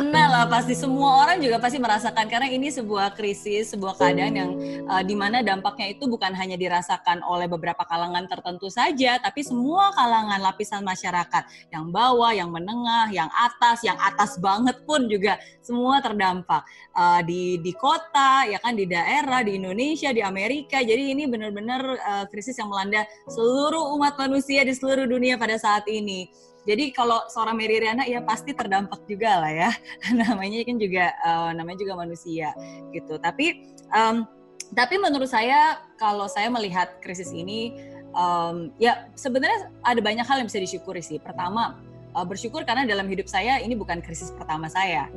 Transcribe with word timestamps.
kena 0.00 0.32
lah 0.32 0.44
pasti 0.48 0.72
semua 0.72 1.20
orang 1.20 1.44
juga 1.44 1.60
pasti 1.60 1.76
merasakan 1.76 2.24
karena 2.32 2.48
ini 2.48 2.72
sebuah 2.72 3.12
krisis, 3.12 3.76
sebuah 3.76 4.00
keadaan 4.00 4.32
yang 4.32 4.50
uh, 4.88 5.04
di 5.04 5.12
mana 5.12 5.44
dampaknya 5.44 5.92
itu 5.92 6.08
bukan 6.08 6.32
hanya 6.32 6.56
dirasakan 6.56 7.20
oleh 7.20 7.44
beberapa 7.44 7.84
kalangan 7.84 8.24
tertentu 8.24 8.72
saja, 8.72 9.20
tapi 9.20 9.44
semua 9.44 9.92
kalangan 9.92 10.40
lapisan 10.40 10.80
masyarakat 10.80 11.44
yang 11.68 11.92
bawah, 11.92 12.32
yang 12.32 12.48
menengah, 12.48 13.12
yang 13.12 13.28
atas, 13.28 13.84
yang 13.84 14.00
atas 14.00 14.40
banget 14.40 14.80
pun 14.88 15.04
juga 15.04 15.36
semua 15.60 16.00
terdampak 16.00 16.64
uh, 16.96 17.20
di 17.20 17.60
di 17.60 17.76
kota, 17.76 18.48
ya 18.48 18.56
kan 18.56 18.72
di 18.72 18.88
daerah, 18.88 19.44
di 19.44 19.60
Indonesia, 19.60 20.16
di 20.16 20.24
Amerika. 20.24 20.80
Jadi 20.80 21.12
ini 21.12 21.28
benar-benar 21.28 21.82
uh, 21.84 22.24
krisis 22.32 22.56
yang 22.56 22.72
melanda 22.72 23.04
seluruh 23.28 23.92
umat 24.00 24.16
manusia 24.16 24.64
di 24.64 24.72
seluruh 24.72 25.04
dunia 25.04 25.36
pada 25.36 25.60
saat 25.60 25.84
ini. 25.92 26.32
Jadi 26.68 26.92
kalau 26.92 27.24
seorang 27.32 27.56
Mary 27.56 27.80
Riana 27.80 28.04
ya 28.04 28.20
pasti 28.20 28.52
terdampak 28.52 29.04
juga 29.08 29.40
lah 29.40 29.52
ya. 29.52 29.70
namanya 30.20 30.60
kan 30.64 30.76
juga 30.76 31.04
uh, 31.24 31.50
namanya 31.56 31.78
juga 31.80 31.94
manusia 31.96 32.52
gitu. 32.92 33.16
Tapi 33.16 33.64
um, 33.92 34.28
tapi 34.76 35.00
menurut 35.00 35.26
saya 35.26 35.80
kalau 35.96 36.28
saya 36.30 36.46
melihat 36.52 37.00
krisis 37.02 37.32
ini 37.32 37.74
um, 38.14 38.70
ya 38.78 39.08
sebenarnya 39.18 39.72
ada 39.82 40.00
banyak 40.04 40.26
hal 40.26 40.36
yang 40.44 40.48
bisa 40.48 40.60
disyukuri 40.60 41.00
sih. 41.00 41.18
Pertama 41.18 41.80
uh, 42.14 42.26
bersyukur 42.26 42.62
karena 42.68 42.84
dalam 42.84 43.08
hidup 43.08 43.26
saya 43.26 43.58
ini 43.58 43.72
bukan 43.74 44.04
krisis 44.04 44.30
pertama 44.36 44.68
saya. 44.68 45.08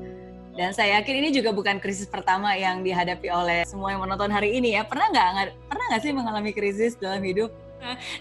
Dan 0.53 0.69
saya 0.69 1.01
yakin 1.01 1.15
ini 1.25 1.29
juga 1.33 1.49
bukan 1.49 1.81
krisis 1.81 2.05
pertama 2.05 2.53
yang 2.53 2.85
dihadapi 2.85 3.25
oleh 3.25 3.65
semua 3.65 3.89
yang 3.89 4.05
menonton 4.05 4.29
hari 4.29 4.53
ini 4.53 4.77
ya. 4.77 4.85
Pernah 4.85 5.09
nggak 5.09 5.49
pernah 5.65 5.85
nggak 5.89 6.01
sih 6.05 6.13
mengalami 6.13 6.51
krisis 6.53 6.93
dalam 6.93 7.25
hidup? 7.25 7.49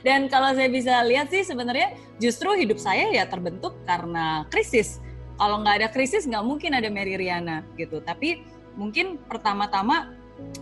Dan 0.06 0.26
kalau 0.26 0.52
saya 0.52 0.68
bisa 0.68 1.02
lihat 1.06 1.30
sih 1.30 1.46
sebenarnya 1.46 1.94
justru 2.18 2.52
hidup 2.58 2.78
saya 2.78 3.08
ya 3.10 3.24
terbentuk 3.26 3.78
karena 3.86 4.46
krisis. 4.50 4.98
Kalau 5.38 5.62
nggak 5.64 5.74
ada 5.82 5.88
krisis 5.90 6.28
nggak 6.28 6.44
mungkin 6.44 6.76
ada 6.76 6.88
Mary 6.92 7.16
Riana 7.16 7.66
gitu. 7.78 8.02
Tapi 8.02 8.42
mungkin 8.78 9.20
pertama-tama 9.26 10.12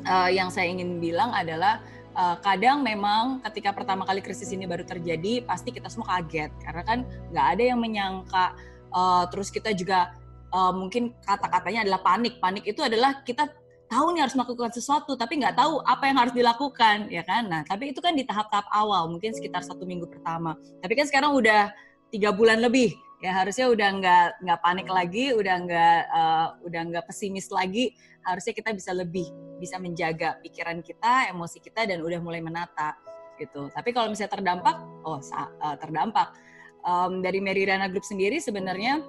uh, 0.06 0.30
yang 0.30 0.48
saya 0.48 0.70
ingin 0.70 0.98
bilang 0.98 1.32
adalah 1.34 1.82
uh, 2.14 2.36
kadang 2.40 2.82
memang 2.84 3.44
ketika 3.50 3.74
pertama 3.74 4.06
kali 4.06 4.20
krisis 4.24 4.50
ini 4.50 4.64
baru 4.66 4.82
terjadi 4.86 5.44
pasti 5.44 5.70
kita 5.74 5.90
semua 5.90 6.18
kaget 6.18 6.50
karena 6.62 6.82
kan 6.86 6.98
nggak 7.32 7.46
ada 7.58 7.62
yang 7.74 7.80
menyangka. 7.80 8.56
Uh, 8.90 9.22
terus 9.30 9.54
kita 9.54 9.70
juga 9.70 10.10
uh, 10.50 10.74
mungkin 10.74 11.14
kata-katanya 11.22 11.86
adalah 11.86 12.00
panik. 12.02 12.42
Panik 12.42 12.64
itu 12.66 12.82
adalah 12.82 13.22
kita 13.22 13.46
tahu 13.90 14.14
nih 14.14 14.22
harus 14.22 14.38
melakukan 14.38 14.70
sesuatu 14.70 15.18
tapi 15.18 15.42
nggak 15.42 15.58
tahu 15.58 15.82
apa 15.82 16.06
yang 16.06 16.16
harus 16.22 16.34
dilakukan 16.34 17.10
ya 17.10 17.26
kan? 17.26 17.50
Nah 17.50 17.66
tapi 17.66 17.90
itu 17.90 17.98
kan 17.98 18.14
di 18.14 18.22
tahap-tahap 18.22 18.70
awal 18.70 19.10
mungkin 19.10 19.34
sekitar 19.34 19.66
satu 19.66 19.82
minggu 19.82 20.06
pertama. 20.06 20.54
Tapi 20.78 20.94
kan 20.94 21.10
sekarang 21.10 21.34
udah 21.34 21.74
tiga 22.14 22.30
bulan 22.30 22.62
lebih 22.62 22.94
ya 23.20 23.36
harusnya 23.36 23.68
udah 23.68 23.88
nggak 24.00 24.26
nggak 24.46 24.58
panik 24.64 24.88
lagi 24.88 25.36
udah 25.36 25.54
nggak 25.66 26.00
uh, 26.08 26.46
udah 26.64 26.80
nggak 26.88 27.04
pesimis 27.04 27.52
lagi 27.52 27.92
harusnya 28.24 28.56
kita 28.56 28.72
bisa 28.72 28.96
lebih 28.96 29.28
bisa 29.60 29.76
menjaga 29.76 30.40
pikiran 30.40 30.80
kita 30.80 31.28
emosi 31.28 31.60
kita 31.60 31.84
dan 31.84 32.00
udah 32.00 32.16
mulai 32.22 32.40
menata 32.40 32.96
gitu. 33.36 33.68
Tapi 33.72 33.92
kalau 33.92 34.08
misalnya 34.12 34.36
terdampak 34.38 34.76
oh 35.04 35.18
uh, 35.18 35.76
terdampak. 35.76 36.32
Um, 36.80 37.20
dari 37.20 37.44
Merirana 37.44 37.92
Group 37.92 38.08
sendiri 38.08 38.40
sebenarnya 38.40 39.04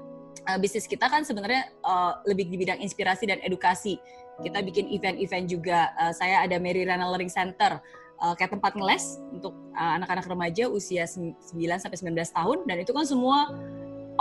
uh, 0.47 0.57
bisnis 0.57 0.89
kita 0.89 1.07
kan 1.07 1.21
sebenarnya 1.23 1.69
uh, 1.85 2.21
lebih 2.25 2.49
di 2.49 2.57
bidang 2.59 2.79
inspirasi 2.81 3.29
dan 3.29 3.39
edukasi 3.43 3.99
kita 4.41 4.59
bikin 4.65 4.89
event-event 4.89 5.45
juga. 5.47 5.93
Uh, 5.99 6.13
saya 6.15 6.41
ada 6.43 6.57
Mary 6.57 6.83
Rana 6.83 7.05
Learning 7.07 7.29
Center 7.29 7.77
uh, 8.21 8.33
kayak 8.37 8.53
tempat 8.53 8.77
ngeles 8.77 9.19
untuk 9.33 9.53
uh, 9.75 9.91
anak-anak 9.97 10.25
remaja 10.29 10.69
usia 10.69 11.03
9 11.09 11.33
sampai 11.55 11.97
19 11.97 12.37
tahun 12.37 12.57
dan 12.69 12.77
itu 12.81 12.91
kan 12.93 13.05
semua 13.05 13.51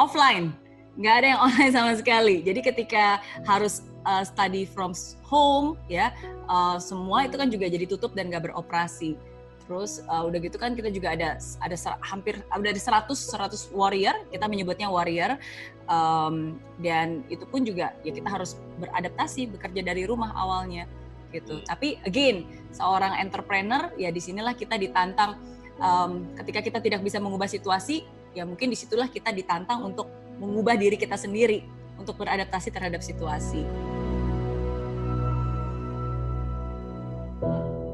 offline. 0.00 0.56
Nggak 0.98 1.14
ada 1.22 1.26
yang 1.36 1.40
online 1.46 1.72
sama 1.72 1.92
sekali. 1.94 2.42
Jadi 2.42 2.60
ketika 2.64 3.20
harus 3.44 3.84
uh, 4.08 4.24
study 4.24 4.64
from 4.64 4.96
home 5.24 5.76
ya, 5.86 6.10
uh, 6.48 6.80
semua 6.80 7.28
itu 7.28 7.36
kan 7.36 7.48
juga 7.52 7.68
jadi 7.68 7.86
tutup 7.86 8.16
dan 8.16 8.32
nggak 8.32 8.50
beroperasi. 8.50 9.14
Terus 9.70 10.02
uh, 10.10 10.26
udah 10.26 10.42
gitu 10.42 10.58
kan 10.58 10.74
kita 10.74 10.90
juga 10.90 11.14
ada 11.14 11.38
ada 11.62 11.76
hampir 12.02 12.42
ada 12.50 12.74
100 12.74 13.06
100 13.06 13.70
warrior, 13.70 14.18
kita 14.34 14.50
menyebutnya 14.50 14.90
warrior. 14.90 15.38
Um, 15.86 16.58
dan 16.82 17.22
itu 17.30 17.46
pun 17.46 17.62
juga 17.62 17.94
ya 18.02 18.10
kita 18.10 18.26
harus 18.26 18.58
beradaptasi 18.82 19.46
bekerja 19.54 19.86
dari 19.86 20.10
rumah 20.10 20.34
awalnya 20.34 20.90
gitu. 21.30 21.62
Tapi 21.62 22.02
again, 22.02 22.50
seorang 22.74 23.14
entrepreneur 23.22 23.94
ya 23.94 24.10
di 24.10 24.18
sinilah 24.18 24.58
kita 24.58 24.74
ditantang 24.74 25.38
um, 25.78 26.34
ketika 26.34 26.66
kita 26.66 26.78
tidak 26.82 27.06
bisa 27.06 27.22
mengubah 27.22 27.46
situasi, 27.46 28.02
ya 28.34 28.42
mungkin 28.42 28.74
di 28.74 28.78
situlah 28.78 29.06
kita 29.06 29.30
ditantang 29.30 29.86
untuk 29.86 30.10
mengubah 30.42 30.74
diri 30.74 30.98
kita 30.98 31.14
sendiri 31.14 31.62
untuk 31.94 32.18
beradaptasi 32.18 32.74
terhadap 32.74 33.06
situasi. 33.06 33.62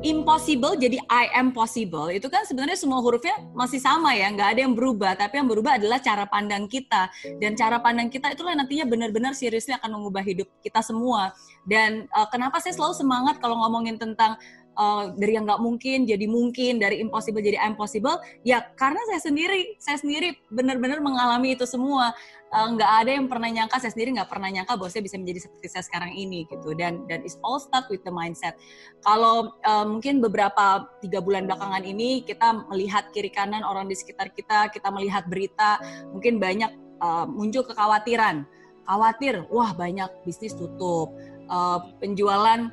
Impossible 0.07 0.79
jadi 0.79 1.03
I 1.11 1.35
am 1.35 1.51
possible. 1.51 2.07
Itu 2.15 2.31
kan 2.31 2.47
sebenarnya 2.47 2.79
semua 2.79 3.03
hurufnya 3.03 3.35
masih 3.53 3.83
sama 3.83 4.15
ya 4.15 4.31
nggak 4.31 4.49
ada 4.55 4.61
yang 4.63 4.75
berubah. 4.79 5.19
Tapi 5.19 5.43
yang 5.43 5.51
berubah 5.51 5.83
adalah 5.83 5.99
cara 5.99 6.25
pandang 6.31 6.71
kita. 6.71 7.11
Dan 7.43 7.59
cara 7.59 7.83
pandang 7.83 8.07
kita 8.07 8.31
itulah 8.31 8.55
nantinya 8.55 8.87
benar-benar 8.87 9.35
seriously 9.35 9.75
akan 9.75 9.99
mengubah 9.99 10.23
hidup 10.23 10.47
kita 10.63 10.79
semua. 10.81 11.35
Dan 11.67 12.07
uh, 12.15 12.31
kenapa 12.31 12.63
saya 12.63 12.79
selalu 12.79 12.95
semangat 12.95 13.43
kalau 13.43 13.59
ngomongin 13.67 13.99
tentang 13.99 14.39
uh, 14.77 15.13
dari 15.17 15.35
yang 15.35 15.49
nggak 15.49 15.61
mungkin 15.61 16.05
jadi 16.05 16.27
mungkin, 16.29 16.79
dari 16.79 17.01
impossible 17.01 17.43
jadi 17.43 17.59
impossible, 17.65 18.21
ya 18.47 18.63
karena 18.77 19.01
saya 19.11 19.21
sendiri, 19.25 19.75
saya 19.81 19.99
sendiri 19.99 20.37
benar-benar 20.53 21.01
mengalami 21.01 21.57
itu 21.57 21.65
semua. 21.65 22.13
Eh, 22.47 22.69
nggak 22.79 22.87
uh, 22.87 23.01
ada 23.03 23.11
yang 23.11 23.27
pernah 23.27 23.51
nyangka, 23.51 23.83
saya 23.83 23.91
sendiri 23.91 24.15
nggak 24.15 24.31
pernah 24.31 24.47
nyangka 24.47 24.79
bahwa 24.79 24.87
saya 24.87 25.03
bisa 25.03 25.19
menjadi 25.19 25.51
seperti 25.51 25.67
saya 25.67 25.83
sekarang 25.83 26.15
ini 26.15 26.47
gitu. 26.47 26.79
Dan 26.79 27.03
dan 27.11 27.27
it's 27.27 27.35
all 27.43 27.59
start 27.59 27.91
with 27.91 28.07
the 28.07 28.13
mindset. 28.15 28.55
Kalau 29.03 29.59
uh, 29.67 29.87
mungkin 29.89 30.23
beberapa 30.23 30.87
tiga 31.03 31.19
bulan 31.19 31.51
belakangan 31.51 31.83
ini 31.83 32.23
kita 32.23 32.71
melihat 32.71 33.11
kiri 33.11 33.35
kanan 33.35 33.67
orang 33.67 33.91
di 33.91 33.99
sekitar 33.99 34.31
kita, 34.31 34.71
kita 34.71 34.95
melihat 34.95 35.27
berita, 35.27 35.83
mungkin 36.15 36.39
banyak 36.39 36.71
uh, 37.03 37.27
muncul 37.27 37.67
kekhawatiran. 37.67 38.47
Khawatir, 38.87 39.43
wah 39.51 39.75
banyak 39.75 40.07
bisnis 40.23 40.55
tutup, 40.55 41.11
uh, 41.51 41.83
penjualan 41.99 42.71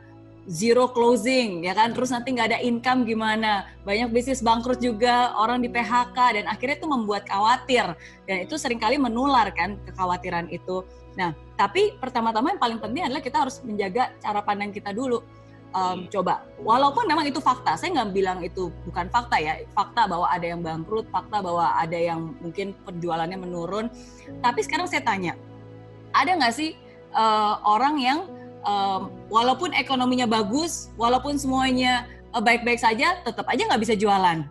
zero 0.47 0.91
closing 0.91 1.63
ya 1.63 1.73
kan? 1.75 1.95
Terus 1.95 2.11
nanti 2.11 2.35
nggak 2.35 2.47
ada 2.55 2.59
income 2.59 3.07
gimana? 3.07 3.67
Banyak 3.87 4.11
bisnis 4.11 4.43
bangkrut 4.43 4.83
juga 4.83 5.31
orang 5.39 5.63
di 5.63 5.69
PHK 5.71 6.17
dan 6.39 6.45
akhirnya 6.51 6.79
itu 6.79 6.89
membuat 6.89 7.23
khawatir. 7.27 7.95
Dan 8.27 8.47
itu 8.47 8.55
sering 8.59 8.79
kali 8.79 8.99
menular 8.99 9.49
kan 9.55 9.79
kekhawatiran 9.87 10.51
itu. 10.51 10.83
Nah 11.15 11.31
tapi 11.55 11.95
pertama-tama 11.97 12.55
yang 12.55 12.61
paling 12.61 12.79
penting 12.79 13.03
adalah 13.07 13.23
kita 13.23 13.37
harus 13.47 13.63
menjaga 13.63 14.11
cara 14.19 14.39
pandang 14.43 14.71
kita 14.75 14.91
dulu. 14.91 15.23
Um, 15.73 16.05
coba 16.05 16.45
walaupun 16.61 17.09
memang 17.09 17.25
itu 17.25 17.41
fakta 17.41 17.73
saya 17.73 17.97
nggak 17.97 18.13
bilang 18.13 18.39
itu 18.45 18.69
bukan 18.85 19.09
fakta 19.09 19.41
ya. 19.41 19.63
Fakta 19.73 20.05
bahwa 20.05 20.29
ada 20.29 20.45
yang 20.45 20.61
bangkrut 20.61 21.09
fakta 21.09 21.41
bahwa 21.41 21.73
ada 21.73 21.97
yang 21.97 22.35
mungkin 22.43 22.77
penjualannya 22.85 23.39
menurun. 23.39 23.89
Tapi 24.43 24.59
sekarang 24.61 24.85
saya 24.85 25.01
tanya 25.01 25.33
ada 26.13 26.37
nggak 26.37 26.53
sih 26.53 26.77
uh, 27.17 27.57
orang 27.65 27.95
yang 27.97 28.19
um, 28.63 29.11
walaupun 29.29 29.71
ekonominya 29.75 30.27
bagus, 30.27 30.91
walaupun 30.99 31.39
semuanya 31.39 32.07
uh, 32.35 32.41
baik-baik 32.43 32.79
saja, 32.81 33.21
tetap 33.23 33.47
aja 33.47 33.63
nggak 33.69 33.81
bisa 33.83 33.95
jualan. 33.95 34.43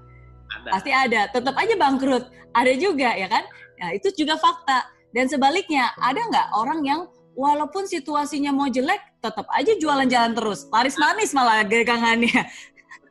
Ada. 0.53 0.69
Pasti 0.71 0.91
ada, 0.93 1.21
tetap 1.33 1.55
aja 1.57 1.75
bangkrut. 1.77 2.25
Ada 2.53 2.73
juga 2.77 3.17
ya 3.17 3.27
kan? 3.29 3.45
Nah, 3.81 3.91
itu 3.97 4.13
juga 4.15 4.37
fakta. 4.37 4.87
Dan 5.13 5.29
sebaliknya, 5.29 5.93
ada 6.01 6.21
nggak 6.21 6.49
orang 6.57 6.81
yang 6.85 7.01
walaupun 7.37 7.89
situasinya 7.89 8.53
mau 8.53 8.69
jelek, 8.69 9.01
tetap 9.25 9.49
aja 9.53 9.73
jualan 9.77 10.09
jalan 10.09 10.33
terus. 10.37 10.69
Laris 10.69 10.97
manis 11.01 11.33
malah 11.33 11.65
gegangannya 11.65 12.49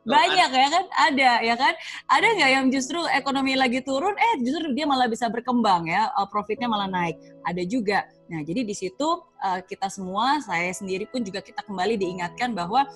banyak 0.02 0.50
ya 0.50 0.68
kan? 0.68 0.84
Ada 0.90 1.30
ya 1.46 1.54
kan? 1.54 1.74
Ada 2.10 2.26
nggak 2.34 2.50
yang 2.50 2.66
justru 2.74 2.98
ekonomi 3.14 3.54
lagi 3.54 3.80
turun 3.86 4.14
eh 4.18 4.42
justru 4.42 4.74
dia 4.74 4.86
malah 4.86 5.06
bisa 5.06 5.30
berkembang 5.30 5.86
ya? 5.86 6.10
Uh, 6.18 6.26
profitnya 6.26 6.66
malah 6.66 6.90
naik. 6.90 7.18
Ada 7.46 7.62
juga. 7.66 8.04
Nah 8.26 8.42
jadi 8.42 8.66
di 8.66 8.74
situ 8.74 9.06
uh, 9.42 9.60
kita 9.62 9.86
semua 9.86 10.42
saya 10.42 10.70
sendiri 10.74 11.06
pun 11.06 11.22
juga 11.22 11.38
kita 11.38 11.62
kembali 11.62 11.94
diingatkan 11.98 12.50
bahwa 12.54 12.86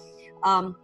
um, 0.43 0.75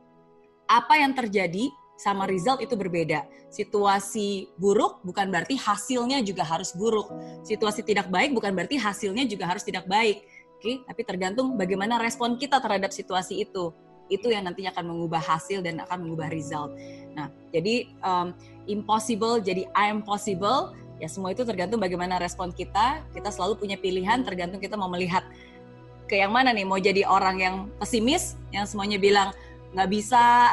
apa 0.71 0.95
yang 0.97 1.13
terjadi 1.13 1.69
sama 1.99 2.27
result 2.27 2.63
itu 2.63 2.75
berbeda. 2.75 3.27
Situasi 3.53 4.51
buruk 4.59 5.05
bukan 5.07 5.29
berarti 5.29 5.55
hasilnya 5.55 6.25
juga 6.27 6.43
harus 6.43 6.75
buruk. 6.75 7.11
Situasi 7.47 7.87
tidak 7.87 8.11
baik 8.11 8.35
bukan 8.35 8.55
berarti 8.55 8.79
hasilnya 8.79 9.27
juga 9.27 9.51
harus 9.51 9.63
tidak 9.63 9.87
baik. 9.87 10.27
Oke, 10.59 10.87
tapi 10.87 11.03
tergantung 11.03 11.59
bagaimana 11.59 11.99
respon 11.99 12.39
kita 12.39 12.63
terhadap 12.63 12.95
situasi 12.95 13.43
itu 13.43 13.75
itu 14.13 14.29
yang 14.29 14.45
nantinya 14.45 14.77
akan 14.77 14.93
mengubah 14.93 15.23
hasil 15.25 15.65
dan 15.65 15.81
akan 15.81 16.05
mengubah 16.05 16.29
result. 16.29 16.77
Nah, 17.17 17.33
jadi 17.49 17.89
um, 18.05 18.37
impossible 18.69 19.41
jadi 19.41 19.65
I 19.73 19.89
am 19.89 20.05
possible 20.05 20.77
ya 21.01 21.09
semua 21.09 21.33
itu 21.33 21.43
tergantung 21.43 21.81
bagaimana 21.81 22.21
respon 22.21 22.53
kita. 22.53 23.01
Kita 23.11 23.33
selalu 23.33 23.57
punya 23.59 23.81
pilihan 23.81 24.21
tergantung 24.23 24.61
kita 24.61 24.77
mau 24.77 24.93
melihat 24.93 25.25
ke 26.07 26.21
yang 26.21 26.31
mana 26.31 26.53
nih. 26.53 26.69
Mau 26.69 26.79
jadi 26.79 27.09
orang 27.09 27.37
yang 27.41 27.57
pesimis 27.81 28.37
yang 28.53 28.69
semuanya 28.69 29.01
bilang 29.01 29.33
nggak 29.73 29.89
bisa, 29.89 30.53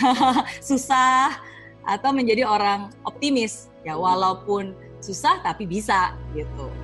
susah, 0.72 1.36
atau 1.84 2.10
menjadi 2.16 2.48
orang 2.48 2.88
optimis 3.04 3.68
ya 3.84 3.92
walaupun 3.94 4.72
susah 5.04 5.44
tapi 5.44 5.68
bisa 5.68 6.16
gitu. 6.32 6.83